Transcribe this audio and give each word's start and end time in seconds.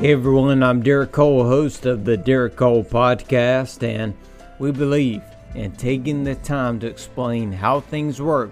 Hey 0.00 0.12
everyone, 0.12 0.62
I'm 0.62 0.82
Derek 0.82 1.12
Cole, 1.12 1.42
host 1.44 1.86
of 1.86 2.04
the 2.04 2.18
Derek 2.18 2.54
Cole 2.54 2.84
Podcast, 2.84 3.82
and 3.82 4.12
we 4.58 4.70
believe 4.70 5.22
in 5.54 5.72
taking 5.72 6.22
the 6.22 6.34
time 6.34 6.78
to 6.80 6.86
explain 6.86 7.50
how 7.50 7.80
things 7.80 8.20
work 8.20 8.50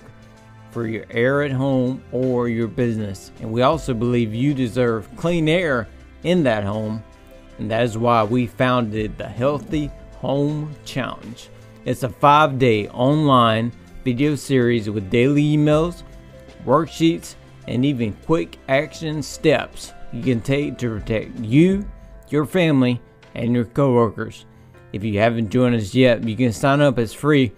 for 0.71 0.87
your 0.87 1.05
air 1.11 1.43
at 1.43 1.51
home 1.51 2.03
or 2.13 2.49
your 2.49 2.67
business. 2.67 3.31
And 3.41 3.53
we 3.53 3.61
also 3.61 3.93
believe 3.93 4.35
you 4.35 4.55
deserve 4.55 5.15
clean 5.17 5.47
air 5.47 5.87
in 6.23 6.43
that 6.45 6.65
home, 6.65 7.05
and 7.59 7.71
that 7.71 7.83
is 7.83 7.99
why 7.99 8.25
we 8.25 8.47
founded 8.47 9.19
the 9.19 9.29
Healthy 9.29 9.91
Home 10.23 10.75
Challenge. 10.87 11.51
It's 11.85 12.05
a 12.05 12.09
five 12.09 12.59
day 12.59 12.89
online 12.89 13.71
video 14.03 14.35
series 14.35 14.89
with 14.89 15.11
daily 15.11 15.43
emails, 15.43 16.05
worksheets, 16.65 17.35
and 17.69 17.85
even 17.85 18.15
quick 18.25 18.57
action 18.67 19.23
steps 19.23 19.93
you 20.15 20.23
can 20.23 20.41
take 20.41 20.79
to 20.79 20.89
protect 20.89 21.39
you, 21.41 21.85
your 22.29 22.47
family, 22.47 23.03
and 23.35 23.53
your 23.53 23.65
coworkers. 23.65 24.47
If 24.93 25.03
you 25.03 25.19
haven't 25.19 25.51
joined 25.51 25.75
us 25.75 25.93
yet, 25.93 26.23
you 26.23 26.37
can 26.37 26.53
sign 26.53 26.81
up 26.81 27.01
as 27.01 27.13
free, 27.13 27.51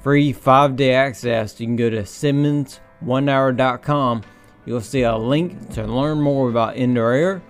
free 0.00 0.32
five 0.32 0.76
day 0.76 0.94
access. 0.94 1.58
You 1.58 1.66
can 1.66 1.74
go 1.74 1.90
to 1.90 2.02
SimmonsOneHour.com. 2.02 4.22
You'll 4.64 4.80
see 4.80 5.02
a 5.02 5.16
link 5.16 5.70
to 5.70 5.84
learn 5.84 6.20
more 6.20 6.48
about 6.48 6.76
indoor 6.76 7.10
air. 7.12 7.42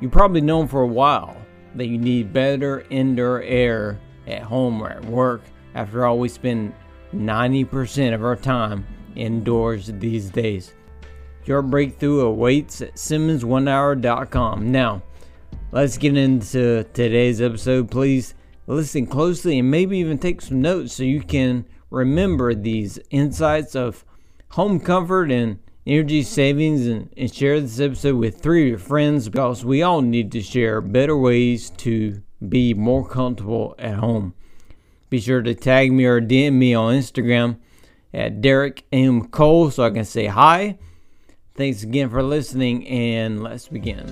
You've 0.00 0.10
probably 0.10 0.40
known 0.40 0.66
for 0.66 0.82
a 0.82 0.88
while 0.88 1.36
that 1.76 1.86
you 1.86 1.96
need 1.96 2.32
better 2.32 2.84
indoor 2.90 3.42
air 3.42 4.00
at 4.26 4.42
home 4.42 4.82
or 4.82 4.90
at 4.90 5.04
work. 5.04 5.42
After 5.76 6.04
all, 6.04 6.18
we 6.18 6.28
spend 6.28 6.74
90% 7.14 8.12
of 8.12 8.24
our 8.24 8.34
time 8.34 8.84
indoors 9.14 9.92
these 9.94 10.30
days. 10.30 10.74
Your 11.46 11.60
breakthrough 11.60 12.20
awaits 12.20 12.80
at 12.80 12.94
SimmonsOneHour.com. 12.94 14.72
Now, 14.72 15.02
let's 15.72 15.98
get 15.98 16.16
into 16.16 16.84
today's 16.94 17.42
episode. 17.42 17.90
Please 17.90 18.34
listen 18.66 19.06
closely 19.06 19.58
and 19.58 19.70
maybe 19.70 19.98
even 19.98 20.16
take 20.16 20.40
some 20.40 20.62
notes 20.62 20.94
so 20.94 21.02
you 21.02 21.20
can 21.20 21.66
remember 21.90 22.54
these 22.54 22.98
insights 23.10 23.76
of 23.76 24.06
home 24.52 24.80
comfort 24.80 25.30
and 25.30 25.58
energy 25.86 26.22
savings 26.22 26.86
and, 26.86 27.12
and 27.14 27.34
share 27.34 27.60
this 27.60 27.78
episode 27.78 28.16
with 28.16 28.40
three 28.40 28.62
of 28.62 28.68
your 28.68 28.78
friends 28.78 29.28
because 29.28 29.66
we 29.66 29.82
all 29.82 30.00
need 30.00 30.32
to 30.32 30.40
share 30.40 30.80
better 30.80 31.14
ways 31.14 31.68
to 31.68 32.22
be 32.48 32.72
more 32.72 33.06
comfortable 33.06 33.74
at 33.78 33.96
home. 33.96 34.32
Be 35.10 35.20
sure 35.20 35.42
to 35.42 35.54
tag 35.54 35.92
me 35.92 36.06
or 36.06 36.22
DM 36.22 36.54
me 36.54 36.72
on 36.72 36.94
Instagram 36.94 37.58
at 38.14 38.40
Derek 38.40 38.84
M. 38.90 39.28
Cole 39.28 39.70
so 39.70 39.84
I 39.84 39.90
can 39.90 40.06
say 40.06 40.24
hi 40.24 40.78
Thanks 41.56 41.84
again 41.84 42.10
for 42.10 42.20
listening, 42.20 42.84
and 42.88 43.40
let's 43.40 43.68
begin. 43.68 44.04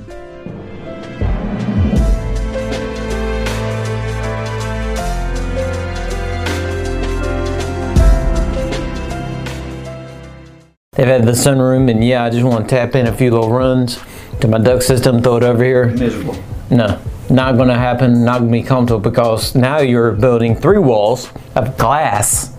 They've 10.92 11.08
had 11.08 11.24
the 11.24 11.32
sunroom, 11.32 11.90
and 11.90 12.04
yeah, 12.04 12.22
I 12.22 12.30
just 12.30 12.44
want 12.44 12.68
to 12.68 12.72
tap 12.72 12.94
in 12.94 13.08
a 13.08 13.12
few 13.12 13.32
little 13.32 13.50
runs 13.50 13.98
to 14.40 14.46
my 14.46 14.58
duct 14.58 14.84
system, 14.84 15.20
throw 15.20 15.38
it 15.38 15.42
over 15.42 15.64
here. 15.64 15.86
Miserable. 15.86 16.40
No, 16.70 17.02
not 17.28 17.56
going 17.56 17.70
to 17.70 17.74
happen, 17.74 18.24
not 18.24 18.38
going 18.38 18.52
to 18.52 18.58
be 18.60 18.62
comfortable 18.62 19.00
because 19.00 19.56
now 19.56 19.78
you're 19.78 20.12
building 20.12 20.54
three 20.54 20.78
walls 20.78 21.32
of 21.56 21.76
glass. 21.76 22.56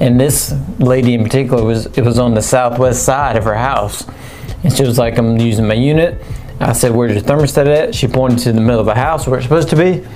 And 0.00 0.18
this 0.18 0.54
lady 0.78 1.14
in 1.14 1.22
particular 1.22 1.62
was 1.62 1.86
it 1.86 2.02
was 2.02 2.18
on 2.18 2.34
the 2.34 2.42
southwest 2.42 3.04
side 3.04 3.36
of 3.36 3.44
her 3.44 3.54
house 3.54 4.06
and 4.62 4.72
she 4.72 4.82
was 4.82 4.98
like, 4.98 5.18
I'm 5.18 5.38
using 5.38 5.66
my 5.66 5.74
unit. 5.74 6.20
I 6.58 6.72
said, 6.72 6.92
Where's 6.92 7.14
your 7.14 7.22
thermostat 7.22 7.66
at? 7.66 7.94
She 7.94 8.06
pointed 8.06 8.40
to 8.40 8.52
the 8.52 8.60
middle 8.60 8.80
of 8.80 8.86
the 8.86 8.94
house 8.94 9.26
where 9.26 9.38
it's 9.38 9.46
supposed 9.46 9.70
to 9.70 9.76
be. 9.76 10.06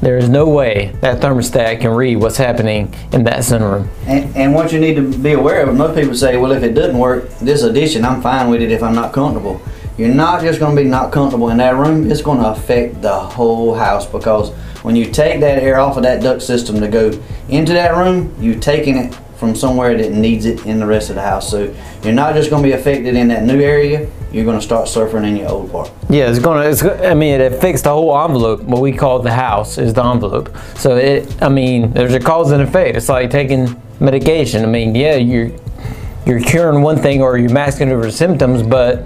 There 0.00 0.16
is 0.16 0.30
no 0.30 0.48
way 0.48 0.96
that 1.02 1.20
thermostat 1.20 1.82
can 1.82 1.90
read 1.90 2.16
what's 2.16 2.38
happening 2.38 2.94
in 3.12 3.24
that 3.24 3.40
sunroom. 3.40 3.88
And, 4.06 4.34
and 4.34 4.54
what 4.54 4.72
you 4.72 4.80
need 4.80 4.94
to 4.94 5.18
be 5.18 5.32
aware 5.32 5.66
of, 5.66 5.76
most 5.76 5.94
people 5.94 6.14
say, 6.14 6.38
well, 6.38 6.52
if 6.52 6.62
it 6.62 6.72
doesn't 6.72 6.96
work, 6.96 7.28
this 7.38 7.62
addition, 7.62 8.06
I'm 8.06 8.22
fine 8.22 8.48
with 8.48 8.62
it 8.62 8.70
if 8.70 8.82
I'm 8.82 8.94
not 8.94 9.12
comfortable. 9.12 9.60
You're 10.00 10.14
not 10.14 10.40
just 10.40 10.60
going 10.60 10.74
to 10.74 10.82
be 10.82 10.88
not 10.88 11.12
comfortable 11.12 11.50
in 11.50 11.58
that 11.58 11.76
room, 11.76 12.10
it's 12.10 12.22
going 12.22 12.38
to 12.38 12.48
affect 12.48 13.02
the 13.02 13.12
whole 13.12 13.74
house 13.74 14.06
because 14.06 14.48
when 14.82 14.96
you 14.96 15.04
take 15.04 15.40
that 15.40 15.62
air 15.62 15.78
off 15.78 15.98
of 15.98 16.04
that 16.04 16.22
duct 16.22 16.40
system 16.40 16.80
to 16.80 16.88
go 16.88 17.10
into 17.50 17.74
that 17.74 17.94
room, 17.94 18.34
you're 18.40 18.58
taking 18.58 18.96
it 18.96 19.14
from 19.36 19.54
somewhere 19.54 19.94
that 19.98 20.12
needs 20.12 20.46
it 20.46 20.64
in 20.64 20.80
the 20.80 20.86
rest 20.86 21.10
of 21.10 21.16
the 21.16 21.20
house. 21.20 21.50
So 21.50 21.76
you're 22.02 22.14
not 22.14 22.34
just 22.34 22.48
going 22.48 22.62
to 22.62 22.66
be 22.66 22.72
affected 22.72 23.14
in 23.14 23.28
that 23.28 23.42
new 23.42 23.60
area. 23.60 24.10
You're 24.32 24.46
going 24.46 24.58
to 24.58 24.64
start 24.64 24.88
suffering 24.88 25.26
in 25.26 25.36
your 25.36 25.50
old 25.50 25.70
part. 25.70 25.92
Yeah, 26.08 26.30
it's 26.30 26.38
going 26.38 26.62
to. 26.62 26.70
It's, 26.70 26.82
I 27.04 27.12
mean, 27.12 27.38
it 27.38 27.52
affects 27.52 27.82
the 27.82 27.90
whole 27.90 28.18
envelope. 28.24 28.62
What 28.62 28.80
we 28.80 28.92
call 28.92 29.18
the 29.18 29.34
house 29.34 29.76
is 29.76 29.92
the 29.92 30.02
envelope. 30.02 30.56
So 30.76 30.96
it. 30.96 31.42
I 31.42 31.50
mean, 31.50 31.92
there's 31.92 32.14
a 32.14 32.20
cause 32.20 32.52
and 32.52 32.62
effect. 32.62 32.96
It's 32.96 33.10
like 33.10 33.30
taking 33.30 33.78
medication. 34.00 34.62
I 34.62 34.66
mean, 34.66 34.94
yeah, 34.94 35.16
you're 35.16 35.50
you're 36.24 36.40
curing 36.40 36.80
one 36.80 36.96
thing 36.96 37.20
or 37.20 37.36
you're 37.36 37.50
masking 37.50 37.90
over 37.90 38.10
symptoms, 38.10 38.62
but 38.62 39.04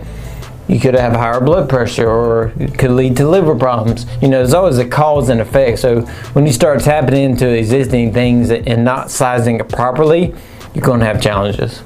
you 0.68 0.80
could 0.80 0.94
have 0.94 1.12
higher 1.12 1.40
blood 1.40 1.68
pressure 1.68 2.08
or 2.08 2.52
it 2.58 2.78
could 2.78 2.90
lead 2.90 3.16
to 3.18 3.28
liver 3.28 3.54
problems. 3.54 4.06
You 4.22 4.28
know, 4.28 4.38
there's 4.38 4.54
always 4.54 4.78
a 4.78 4.88
cause 4.88 5.28
and 5.28 5.40
effect. 5.40 5.78
So 5.78 6.02
when 6.32 6.46
you 6.46 6.52
start 6.52 6.80
tapping 6.80 7.16
into 7.16 7.48
existing 7.48 8.12
things 8.12 8.50
and 8.50 8.84
not 8.84 9.10
sizing 9.10 9.60
it 9.60 9.68
properly, 9.68 10.34
you're 10.74 10.84
going 10.84 11.00
to 11.00 11.06
have 11.06 11.20
challenges. 11.20 11.82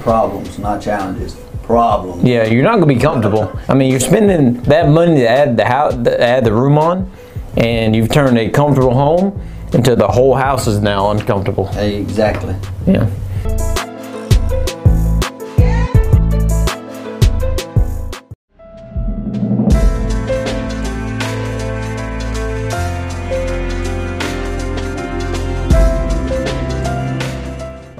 Problems, 0.00 0.58
not 0.58 0.82
challenges. 0.82 1.36
Problems. 1.62 2.24
Yeah, 2.24 2.44
you're 2.46 2.64
not 2.64 2.80
going 2.80 2.88
to 2.88 2.94
be 2.94 3.00
comfortable. 3.00 3.58
I 3.68 3.74
mean, 3.74 3.90
you're 3.90 4.00
spending 4.00 4.60
that 4.64 4.88
money 4.88 5.20
to 5.20 5.28
add 5.28 5.56
the 5.56 5.64
house, 5.64 5.94
to 5.94 6.20
add 6.20 6.44
the 6.44 6.52
room 6.52 6.76
on, 6.76 7.10
and 7.56 7.94
you've 7.94 8.10
turned 8.10 8.36
a 8.36 8.50
comfortable 8.50 8.94
home 8.94 9.40
into 9.72 9.96
the 9.96 10.08
whole 10.08 10.34
house 10.34 10.66
is 10.66 10.80
now 10.80 11.10
uncomfortable. 11.10 11.68
Exactly. 11.78 12.54
Yeah. 12.86 13.08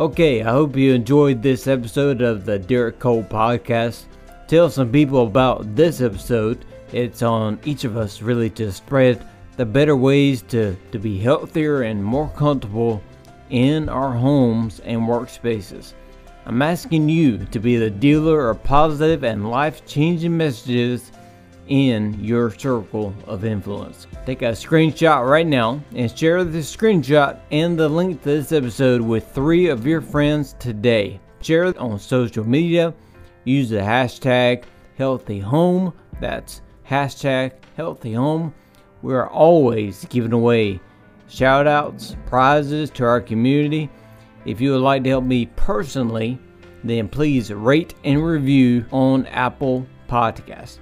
Okay, 0.03 0.43
I 0.43 0.51
hope 0.51 0.75
you 0.77 0.95
enjoyed 0.95 1.45
this 1.45 1.69
episode 1.69 2.23
of 2.23 2.45
the 2.45 2.59
Derek 2.59 2.99
Cole 2.99 3.23
podcast. 3.23 4.07
Tell 4.49 4.69
some 4.69 4.91
people 4.91 5.25
about 5.29 5.77
this 5.77 6.01
episode. 6.01 6.65
It's 6.93 7.23
on 7.23 7.61
each 7.65 7.85
of 7.85 7.97
us 7.97 8.21
really 8.21 8.51
to 8.51 8.73
spread 8.73 9.25
the 9.57 9.65
better 9.65 9.95
ways 9.95 10.43
to, 10.49 10.77
to 10.91 10.99
be 10.99 11.21
healthier 11.21 11.83
and 11.83 12.05
more 12.05 12.29
comfortable 12.31 13.01
in 13.51 13.89
our 13.89 14.11
homes 14.11 14.81
and 14.81 15.03
workspaces. 15.03 15.93
I'm 16.47 16.63
asking 16.63 17.09
you 17.09 17.47
to 17.53 17.61
be 17.61 17.77
the 17.77 17.89
dealer 17.89 18.51
of 18.51 18.65
positive 18.65 19.23
and 19.23 19.53
life 19.53 19.87
changing 19.87 20.37
messages 20.37 21.13
in 21.69 22.23
your 22.23 22.51
circle 22.51 23.15
of 23.27 23.45
influence. 23.45 24.07
Take 24.27 24.43
a 24.43 24.53
screenshot 24.53 25.29
right 25.29 25.47
now 25.47 25.83
and 25.95 26.17
share 26.17 26.45
the 26.45 26.59
screenshot 26.59 27.41
and 27.51 27.79
the 27.79 27.89
link 27.89 28.23
to 28.23 28.29
this 28.29 28.53
episode 28.53 29.01
with 29.01 29.33
three 29.33 29.69
of 29.69 29.87
your 29.87 30.01
friends 30.01 30.55
today. 30.59 31.21
Share 31.41 31.65
it 31.65 31.79
on 31.79 31.99
social 31.99 32.47
media. 32.47 32.95
Use 33.45 33.71
the 33.71 33.77
hashtag 33.77 34.65
healthy 34.97 35.39
home. 35.39 35.93
That's 36.21 36.63
hashtag 36.89 37.53
healthy 37.77 38.15
home. 38.15 38.55
We're 39.03 39.29
always 39.29 40.05
giving 40.07 40.33
away 40.33 40.81
shout 41.29 41.67
outs, 41.67 42.17
prizes 42.27 42.91
to 42.91 43.05
our 43.05 43.21
community. 43.21 43.91
If 44.45 44.61
you 44.61 44.73
would 44.73 44.83
like 44.83 45.05
to 45.05 45.11
help 45.11 45.25
me 45.25 45.47
personally, 45.57 46.39
then 46.85 47.09
please 47.09 47.53
rate 47.53 47.95
and 48.05 48.25
review 48.25 48.85
on 48.91 49.27
Apple 49.27 49.87
Podcasts 50.09 50.79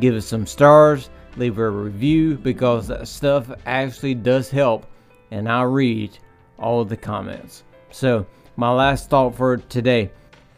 give 0.00 0.14
us 0.14 0.26
some 0.26 0.46
stars, 0.46 1.10
leave 1.36 1.58
a 1.58 1.70
review 1.70 2.36
because 2.36 2.88
that 2.88 3.08
stuff 3.08 3.50
actually 3.66 4.14
does 4.14 4.50
help 4.50 4.86
and 5.30 5.48
I 5.48 5.62
read 5.62 6.18
all 6.58 6.84
the 6.84 6.96
comments. 6.96 7.64
So, 7.90 8.26
my 8.56 8.70
last 8.70 9.08
thought 9.08 9.34
for 9.34 9.56
today 9.56 10.10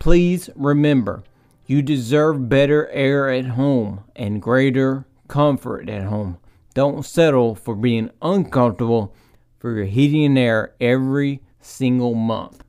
please 0.05 0.51
remember 0.55 1.23
you 1.65 1.81
deserve 1.81 2.47
better 2.51 2.89
air 2.91 3.31
at 3.31 3.47
home 3.47 4.05
and 4.15 4.43
greater 4.43 5.07
comfort 5.29 5.89
at 5.89 6.03
home. 6.05 6.37
Don't 6.75 7.07
settle 7.07 7.55
for 7.55 7.75
being 7.75 8.11
uncomfortable 8.21 9.15
for 9.59 9.75
your 9.75 9.87
heating 9.87 10.27
and 10.27 10.37
air 10.37 10.75
every 10.79 11.41
single 11.59 12.15
month. 12.15 12.63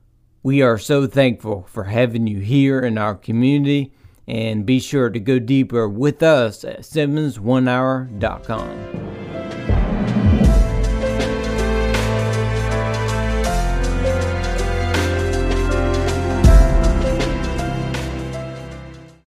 We 0.44 0.62
are 0.62 0.78
so 0.78 1.08
thankful 1.08 1.68
for 1.70 1.84
having 1.84 2.26
you 2.26 2.40
here 2.40 2.80
in 2.80 2.98
our 2.98 3.16
community 3.16 3.92
and 4.28 4.66
be 4.66 4.80
sure 4.80 5.10
to 5.10 5.20
go 5.20 5.40
deeper 5.40 5.88
with 5.88 6.24
us 6.24 6.64
at 6.64 6.82
SimmonsOneHour.com. 6.82 9.05